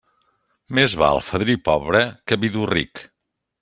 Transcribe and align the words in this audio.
Més 0.77 0.95
val 1.03 1.21
fadrí 1.27 1.59
pobre 1.71 2.03
que 2.29 2.43
viudo 2.47 2.69
ric. 2.77 3.09